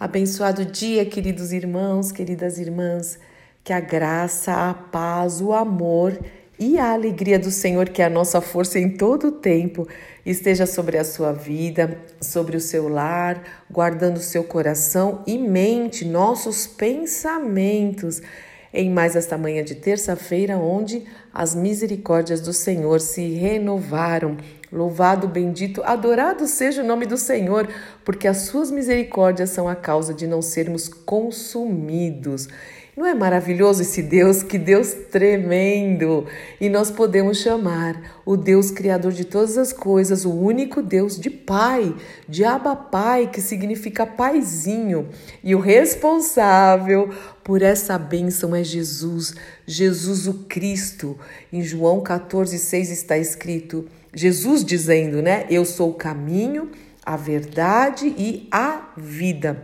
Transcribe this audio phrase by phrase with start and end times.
[0.00, 3.18] Abençoado dia, queridos irmãos, queridas irmãs.
[3.62, 6.18] Que a graça, a paz, o amor
[6.58, 9.86] e a alegria do Senhor, que é a nossa força em todo o tempo,
[10.24, 16.66] esteja sobre a sua vida, sobre o seu lar, guardando seu coração e mente, nossos
[16.66, 18.22] pensamentos
[18.72, 24.36] em mais esta manhã de terça-feira, onde as misericórdias do Senhor se renovaram.
[24.72, 27.68] Louvado, bendito, adorado seja o nome do Senhor,
[28.04, 32.48] porque as suas misericórdias são a causa de não sermos consumidos.
[32.96, 34.42] Não é maravilhoso esse Deus?
[34.42, 36.26] Que Deus tremendo!
[36.60, 41.30] E nós podemos chamar o Deus Criador de todas as coisas, o único Deus de
[41.30, 41.94] Pai,
[42.28, 45.08] de Abba Pai, que significa paizinho.
[45.42, 47.10] E o responsável
[47.44, 51.16] por essa bênção é Jesus, Jesus o Cristo.
[51.52, 55.46] Em João 14, 6 está escrito, Jesus dizendo, né?
[55.48, 56.70] Eu sou o caminho,
[57.06, 59.62] a verdade e a vida.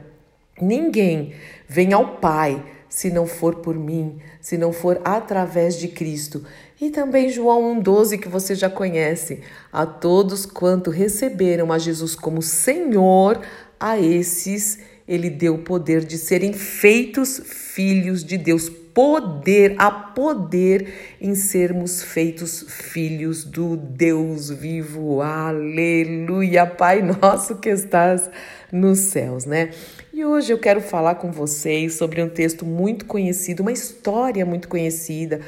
[0.63, 1.35] Ninguém
[1.69, 6.45] vem ao Pai se não for por mim, se não for através de Cristo.
[6.81, 9.41] E também João 1,12, que você já conhece.
[9.73, 13.41] A todos quanto receberam a Jesus como Senhor,
[13.79, 18.69] a esses ele deu o poder de serem feitos filhos de Deus.
[18.69, 25.21] Poder, a poder em sermos feitos filhos do Deus vivo.
[25.21, 28.31] Aleluia, Pai nosso que estás
[28.73, 29.71] nos céus, né?
[30.17, 34.67] E hoje eu quero falar com vocês sobre um texto muito conhecido, uma história muito
[34.67, 35.43] conhecida.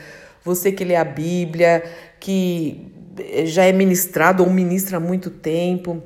[0.44, 1.82] Você que lê a Bíblia,
[2.20, 2.92] que
[3.46, 6.02] já é ministrado ou ministra há muito tempo,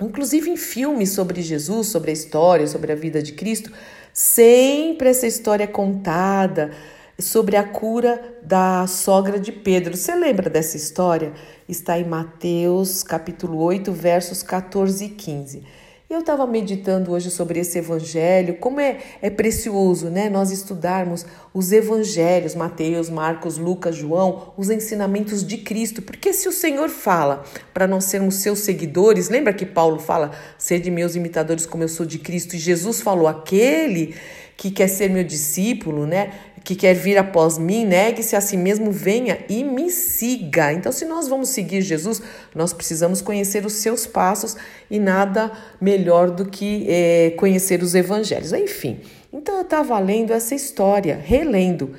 [0.00, 3.70] inclusive em filmes sobre Jesus, sobre a história, sobre a vida de Cristo,
[4.14, 6.70] sempre essa história é contada
[7.18, 9.94] sobre a cura da sogra de Pedro.
[9.94, 11.34] Você lembra dessa história?
[11.68, 15.62] Está em Mateus capítulo 8, versos 14 e 15.
[16.10, 21.70] Eu estava meditando hoje sobre esse evangelho, como é, é precioso né, nós estudarmos os
[21.70, 27.86] evangelhos, Mateus, Marcos, Lucas, João, os ensinamentos de Cristo, porque se o Senhor fala para
[27.86, 32.18] nós sermos seus seguidores, lembra que Paulo fala, sede meus imitadores como eu sou de
[32.18, 34.16] Cristo, e Jesus falou, aquele
[34.56, 36.32] que quer ser meu discípulo, né?
[36.62, 40.72] Que quer vir após mim, negue-se a si mesmo, venha e me siga.
[40.72, 42.20] Então, se nós vamos seguir Jesus,
[42.54, 44.56] nós precisamos conhecer os seus passos
[44.90, 45.50] e nada
[45.80, 48.52] melhor do que é, conhecer os evangelhos.
[48.52, 49.00] Enfim,
[49.32, 51.94] então eu estava lendo essa história, relendo.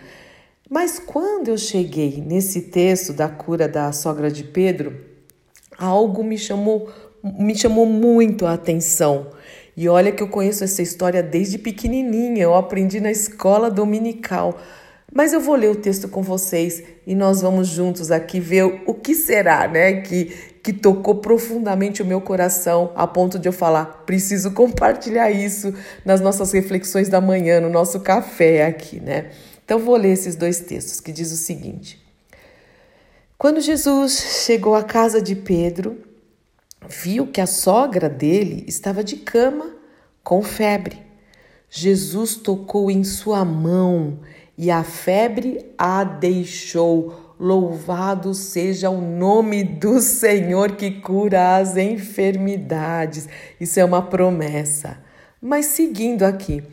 [0.69, 4.95] Mas quando eu cheguei nesse texto da cura da sogra de Pedro,
[5.78, 6.89] algo me chamou,
[7.22, 9.31] me chamou muito a atenção.
[9.75, 14.59] E olha que eu conheço essa história desde pequenininha, eu aprendi na escola dominical.
[15.13, 18.93] Mas eu vou ler o texto com vocês e nós vamos juntos aqui ver o
[18.93, 24.03] que será, né, que que tocou profundamente o meu coração a ponto de eu falar,
[24.05, 25.73] preciso compartilhar isso
[26.05, 29.31] nas nossas reflexões da manhã, no nosso café aqui, né?
[29.65, 31.99] Então vou ler esses dois textos que diz o seguinte:
[33.37, 35.97] Quando Jesus chegou à casa de Pedro,
[36.87, 39.75] viu que a sogra dele estava de cama
[40.23, 41.01] com febre.
[41.69, 44.19] Jesus tocou em sua mão
[44.57, 47.35] e a febre a deixou.
[47.39, 53.27] Louvado seja o nome do Senhor que cura as enfermidades.
[53.59, 54.99] Isso é uma promessa.
[55.41, 56.63] Mas seguindo aqui.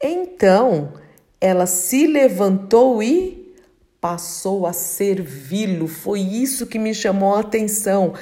[0.00, 0.92] Então
[1.40, 3.52] ela se levantou e
[4.00, 5.88] passou a servi-lo.
[5.88, 8.14] Foi isso que me chamou a atenção.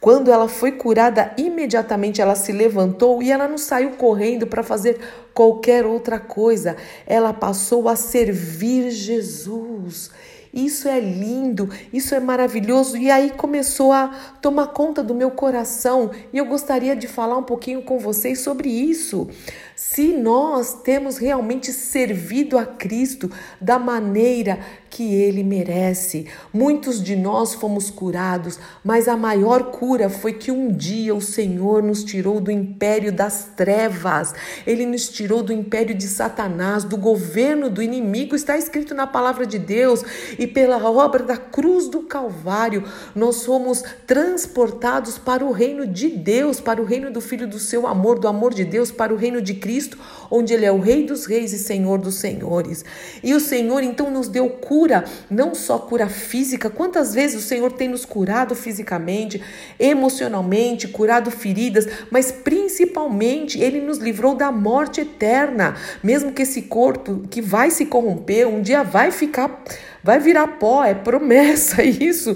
[0.00, 4.98] Quando ela foi curada, imediatamente ela se levantou e ela não saiu correndo para fazer
[5.34, 6.76] qualquer outra coisa.
[7.04, 10.10] Ela passou a servir Jesus.
[10.52, 12.96] Isso é lindo, isso é maravilhoso.
[12.96, 14.08] E aí começou a
[14.40, 16.10] tomar conta do meu coração.
[16.32, 19.28] E eu gostaria de falar um pouquinho com vocês sobre isso.
[19.76, 23.30] Se nós temos realmente servido a Cristo
[23.60, 24.58] da maneira
[24.98, 26.26] que ele merece.
[26.52, 31.84] Muitos de nós fomos curados, mas a maior cura foi que um dia o Senhor
[31.84, 34.34] nos tirou do império das trevas.
[34.66, 38.34] Ele nos tirou do império de Satanás, do governo do inimigo.
[38.34, 40.02] Está escrito na palavra de Deus.
[40.36, 42.82] E pela obra da cruz do Calvário,
[43.14, 47.86] nós fomos transportados para o reino de Deus, para o reino do Filho do seu
[47.86, 49.96] amor, do amor de Deus, para o reino de Cristo,
[50.28, 52.84] onde ele é o Rei dos Reis e Senhor dos Senhores.
[53.22, 57.46] E o Senhor então nos deu cura cura, não só cura física, quantas vezes o
[57.46, 59.42] Senhor tem nos curado fisicamente,
[59.78, 67.22] emocionalmente, curado feridas, mas principalmente Ele nos livrou da morte eterna, mesmo que esse corpo
[67.30, 69.62] que vai se corromper, um dia vai ficar
[70.02, 72.34] vai virar pó, é promessa isso.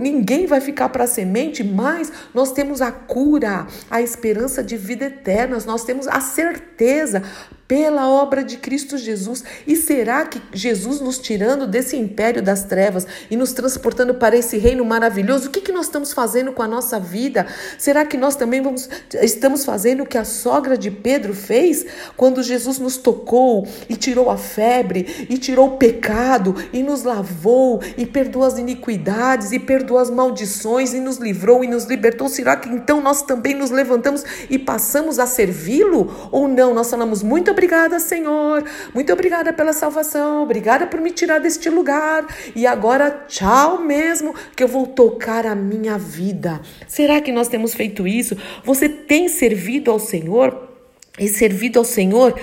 [0.00, 5.58] Ninguém vai ficar para semente, mas nós temos a cura, a esperança de vida eterna,
[5.66, 7.22] nós temos a certeza
[7.66, 9.42] pela obra de Cristo Jesus.
[9.66, 14.58] E será que Jesus nos tirando desse império das trevas e nos transportando para esse
[14.58, 17.46] reino maravilhoso, o que, que nós estamos fazendo com a nossa vida?
[17.78, 18.88] Será que nós também vamos,
[19.22, 24.30] estamos fazendo o que a sogra de Pedro fez quando Jesus nos tocou e tirou
[24.30, 29.98] a febre e tirou o pecado e nos lavou e perdoou as iniquidades e perdoou
[29.98, 32.28] as maldições e nos livrou e nos libertou?
[32.28, 36.28] Será que então nós também nos levantamos e passamos a servi-lo?
[36.30, 36.74] Ou não?
[36.74, 38.62] Nós falamos muito obrigada, Senhor.
[38.92, 40.42] Muito obrigada pela salvação.
[40.42, 42.26] Obrigada por me tirar deste lugar.
[42.54, 46.60] E agora, tchau mesmo, que eu vou tocar a minha vida.
[46.86, 48.36] Será que nós temos feito isso?
[48.64, 50.74] Você tem servido ao Senhor?
[51.18, 52.34] E servido ao Senhor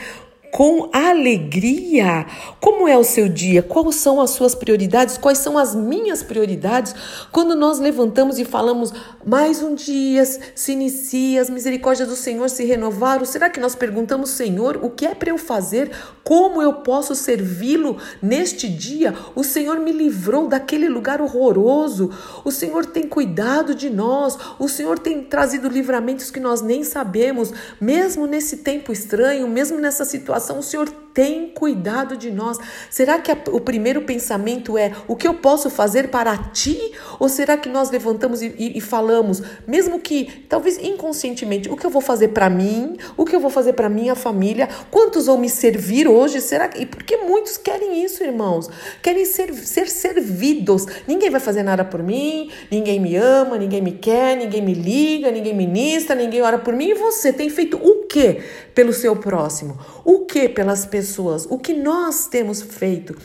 [0.52, 2.26] com alegria.
[2.60, 3.64] Como é o seu dia?
[3.64, 5.18] Quais são as suas prioridades?
[5.18, 6.94] Quais são as minhas prioridades?
[7.32, 8.94] Quando nós levantamos e falamos,
[9.26, 14.32] mais um dia se inicia, as misericórdias do Senhor se renovaram, será que nós perguntamos,
[14.32, 15.92] Senhor, o que é para eu fazer?
[16.24, 19.16] Como eu posso servi-lo neste dia?
[19.34, 22.12] O Senhor me livrou daquele lugar horroroso.
[22.44, 24.38] O Senhor tem cuidado de nós.
[24.60, 30.04] O Senhor tem trazido livramentos que nós nem sabemos, mesmo nesse tempo estranho, mesmo nessa
[30.04, 32.58] situação situação, o Senhor tem cuidado de nós.
[32.90, 36.94] Será que a, o primeiro pensamento é o que eu posso fazer para ti?
[37.20, 41.86] Ou será que nós levantamos e, e, e falamos, mesmo que talvez inconscientemente, o que
[41.86, 42.98] eu vou fazer para mim?
[43.18, 44.68] O que eu vou fazer para minha família?
[44.90, 46.42] Quantos vão me servir hoje?
[46.42, 46.86] Será que.
[46.86, 48.70] Porque muitos querem isso, irmãos.
[49.02, 50.86] Querem ser, ser servidos.
[51.08, 55.30] Ninguém vai fazer nada por mim, ninguém me ama, ninguém me quer, ninguém me liga,
[55.30, 56.90] ninguém ministra, ninguém ora por mim.
[56.90, 58.44] E você tem feito o que
[58.76, 59.80] pelo seu próximo?
[60.04, 61.48] O que pelas pessoas?
[61.50, 63.16] O que nós temos feito?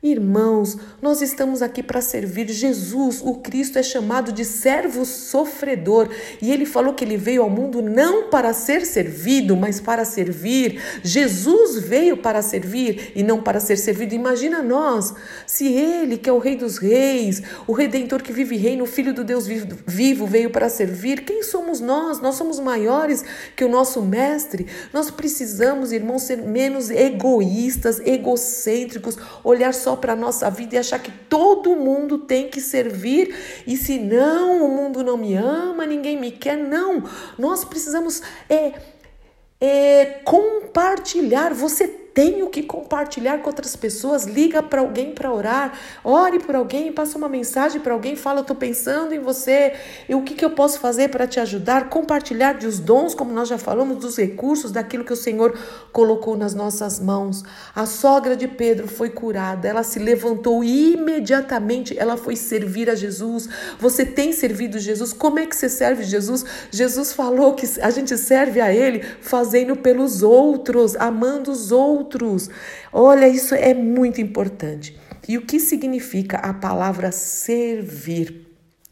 [0.00, 3.20] Irmãos, nós estamos aqui para servir Jesus.
[3.20, 6.08] O Cristo é chamado de servo sofredor
[6.40, 10.80] e ele falou que ele veio ao mundo não para ser servido, mas para servir.
[11.02, 14.14] Jesus veio para servir e não para ser servido.
[14.14, 15.12] Imagina nós,
[15.44, 18.86] se ele, que é o Rei dos Reis, o Redentor que vive e reina, o
[18.86, 22.20] Filho do Deus vivo, veio para servir, quem somos nós?
[22.20, 23.24] Nós somos maiores
[23.56, 24.68] que o nosso Mestre.
[24.92, 30.78] Nós precisamos, irmãos, ser menos egoístas, egocêntricos, olhar só só para a nossa vida e
[30.78, 33.34] achar que todo mundo tem que servir
[33.66, 36.58] e se não, o mundo não me ama, ninguém me quer.
[36.58, 37.02] Não,
[37.38, 38.20] nós precisamos
[38.50, 38.74] é,
[39.58, 41.54] é, compartilhar.
[41.54, 44.24] Você tenho que compartilhar com outras pessoas.
[44.24, 48.56] Liga para alguém para orar, ore por alguém, passa uma mensagem para alguém, fala: estou
[48.56, 49.74] pensando em você,
[50.08, 51.88] e o que, que eu posso fazer para te ajudar?
[51.88, 55.56] Compartilhar dos dons, como nós já falamos, dos recursos, daquilo que o Senhor
[55.92, 57.42] colocou nas nossas mãos.
[57.74, 63.48] A sogra de Pedro foi curada, ela se levantou imediatamente ela foi servir a Jesus.
[63.78, 65.12] Você tem servido Jesus?
[65.12, 66.44] Como é que você serve Jesus?
[66.70, 72.48] Jesus falou que a gente serve a Ele fazendo pelos outros, amando os outros outros.
[72.92, 74.98] Olha, isso é muito importante.
[75.28, 78.46] E o que significa a palavra servir?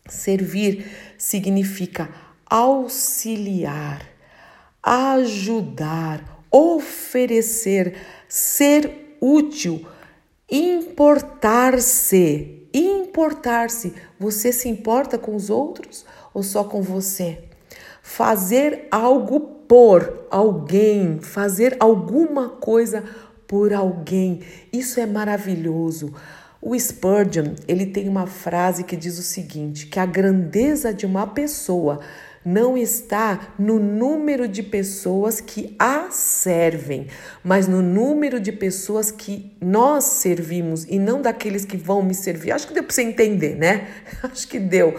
[0.09, 0.87] Servir
[1.17, 2.09] significa
[2.49, 4.07] auxiliar,
[4.83, 7.97] ajudar, oferecer,
[8.29, 9.87] ser útil,
[10.51, 11.33] importar-se.
[12.73, 13.95] Importar-se.
[14.21, 16.05] Você se importa com os outros
[16.35, 17.45] ou só com você?
[18.03, 23.05] Fazer algo por alguém, fazer alguma coisa
[23.47, 24.41] por alguém.
[24.73, 26.13] Isso é maravilhoso.
[26.61, 31.27] O Spurgeon, ele tem uma frase que diz o seguinte, que a grandeza de uma
[31.27, 32.01] pessoa
[32.45, 37.09] não está no número de pessoas que a servem,
[37.43, 42.53] mas no número de pessoas que nós servimos e não daqueles que vão me servir.
[42.53, 43.89] Acho que deu para você entender, né?
[44.23, 44.95] Acho que deu.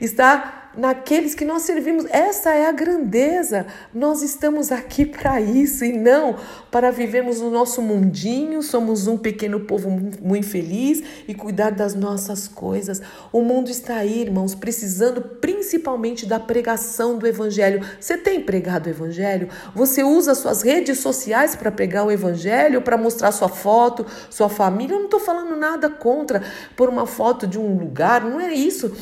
[0.00, 2.04] Está naqueles que nós servimos.
[2.06, 3.66] Essa é a grandeza.
[3.92, 6.36] Nós estamos aqui para isso e não
[6.70, 8.62] para vivermos o nosso mundinho.
[8.62, 13.00] Somos um pequeno povo muito infeliz e cuidar das nossas coisas.
[13.32, 17.86] O mundo está aí, irmãos, precisando principalmente da pregação do evangelho.
[18.00, 19.48] Você tem pregado o evangelho?
[19.74, 24.94] Você usa suas redes sociais para pregar o evangelho, para mostrar sua foto, sua família?
[24.94, 26.42] Eu não estou falando nada contra
[26.76, 28.92] por uma foto de um lugar, não é isso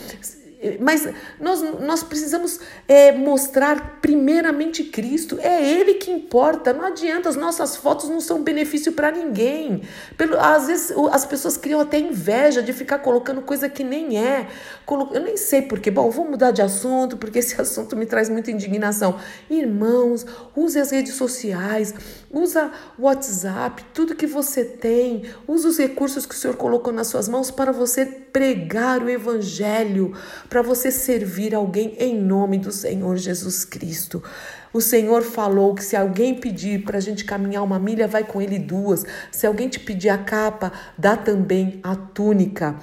[0.78, 1.08] mas
[1.40, 5.38] nós, nós precisamos é, mostrar primeiramente Cristo.
[5.40, 6.72] É Ele que importa.
[6.72, 9.82] Não adianta, as nossas fotos não são benefício para ninguém.
[10.18, 14.48] Pelo, às vezes as pessoas criam até inveja de ficar colocando coisa que nem é.
[15.12, 15.90] Eu nem sei porquê.
[15.90, 19.18] Bom, vou mudar de assunto, porque esse assunto me traz muita indignação.
[19.48, 21.94] Irmãos, use as redes sociais,
[22.30, 27.06] usa o WhatsApp, tudo que você tem, use os recursos que o Senhor colocou nas
[27.06, 30.14] suas mãos para você pregar o Evangelho
[30.50, 34.20] para você servir alguém em nome do Senhor Jesus Cristo.
[34.72, 38.42] O Senhor falou que se alguém pedir para a gente caminhar uma milha, vai com
[38.42, 39.04] ele duas.
[39.30, 42.76] Se alguém te pedir a capa, dá também a túnica.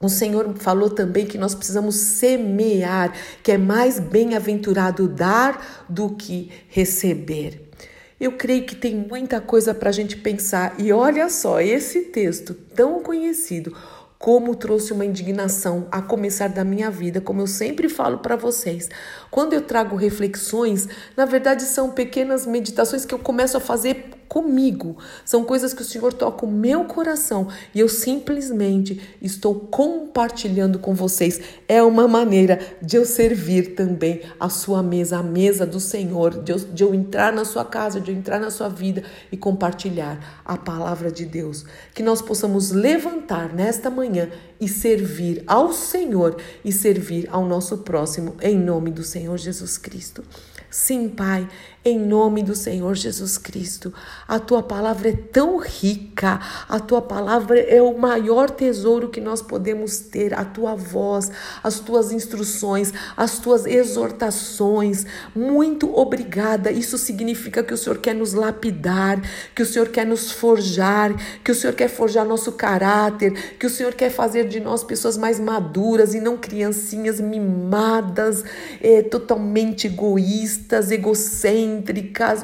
[0.00, 6.50] O Senhor falou também que nós precisamos semear, que é mais bem-aventurado dar do que
[6.68, 7.70] receber.
[8.18, 10.74] Eu creio que tem muita coisa para a gente pensar.
[10.78, 13.76] E olha só, esse texto tão conhecido
[14.22, 18.88] como trouxe uma indignação a começar da minha vida, como eu sempre falo para vocês.
[19.32, 24.96] Quando eu trago reflexões, na verdade são pequenas meditações que eu começo a fazer comigo.
[25.26, 30.94] São coisas que o Senhor toca o meu coração e eu simplesmente estou compartilhando com
[30.94, 31.38] vocês.
[31.68, 36.50] É uma maneira de eu servir também a sua mesa, a mesa do Senhor, de
[36.50, 40.40] eu, de eu entrar na sua casa, de eu entrar na sua vida e compartilhar
[40.46, 41.66] a palavra de Deus.
[41.92, 48.34] Que nós possamos levantar nesta manhã e servir ao Senhor e servir ao nosso próximo
[48.40, 50.24] em nome do Senhor Jesus Cristo.
[50.72, 51.46] Sim, Pai,
[51.84, 53.92] em nome do Senhor Jesus Cristo.
[54.28, 59.42] A tua palavra é tão rica, a tua palavra é o maior tesouro que nós
[59.42, 61.30] podemos ter, a tua voz,
[61.62, 65.04] as tuas instruções, as tuas exortações.
[65.34, 66.70] Muito obrigada.
[66.70, 69.20] Isso significa que o Senhor quer nos lapidar,
[69.54, 71.12] que o Senhor quer nos forjar,
[71.42, 75.16] que o Senhor quer forjar nosso caráter, que o Senhor quer fazer de nós pessoas
[75.16, 78.44] mais maduras e não criancinhas mimadas,
[78.80, 80.90] é, totalmente egoístas egoístas,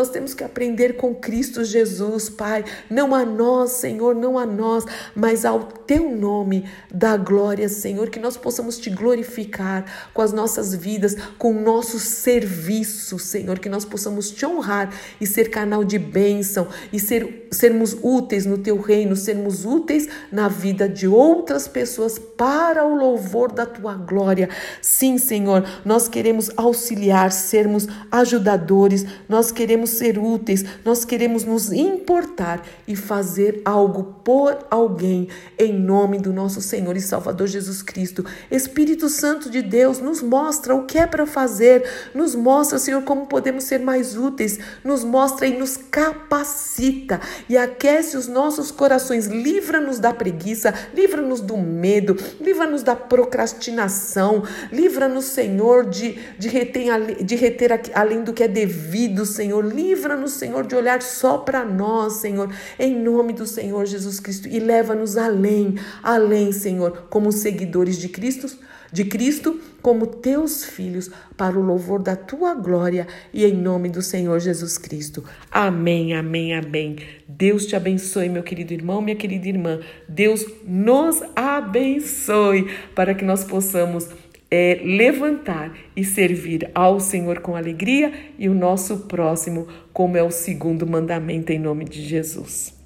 [0.00, 2.64] Nós temos que aprender com Cristo Jesus, Pai.
[2.88, 4.82] Não a nós, Senhor, não a nós,
[5.14, 8.08] mas ao Teu nome da glória, Senhor.
[8.08, 13.58] Que nós possamos te glorificar com as nossas vidas, com o nosso serviço, Senhor.
[13.58, 14.90] Que nós possamos te honrar
[15.20, 20.48] e ser canal de bênção e ser, sermos úteis no Teu reino, sermos úteis na
[20.48, 24.48] vida de outras pessoas para o louvor da Tua glória.
[24.80, 29.52] Sim, Senhor, nós queremos auxiliar, sermos ajudadores, nós
[29.90, 35.28] queremos ser úteis, nós queremos nos importar e fazer algo por alguém,
[35.58, 38.24] em nome do nosso Senhor e Salvador Jesus Cristo.
[38.50, 43.26] Espírito Santo de Deus, nos mostra o que é para fazer, nos mostra, Senhor, como
[43.26, 49.98] podemos ser mais úteis, nos mostra e nos capacita e aquece os nossos corações, livra-nos
[49.98, 54.42] da preguiça, livra-nos do medo, livra-nos da procrastinação,
[54.72, 59.64] livra-nos, Senhor, de, de, reter, de reter além do que é devido, Senhor.
[59.80, 64.46] Livra-nos, Senhor, de olhar só para nós, Senhor, em nome do Senhor Jesus Cristo.
[64.46, 68.46] E leva-nos além, além, Senhor, como seguidores de Cristo,
[68.92, 74.02] de Cristo, como teus filhos, para o louvor da tua glória e em nome do
[74.02, 75.24] Senhor Jesus Cristo.
[75.50, 76.96] Amém, amém, amém.
[77.26, 79.80] Deus te abençoe, meu querido irmão, minha querida irmã.
[80.06, 84.08] Deus nos abençoe para que nós possamos
[84.50, 90.30] é, levantar e servir ao Senhor com alegria e o nosso próximo, como é o
[90.30, 92.79] segundo mandamento em nome de Jesus.